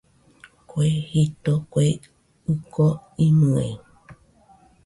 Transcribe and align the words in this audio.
Kue 0.69 0.87
jito, 1.11 1.53
kue 1.71 1.87
ɨko 2.51 2.85
imɨe 3.25 3.65